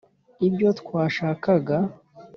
ibyo 0.47 0.69
twashakaga. 0.79 1.77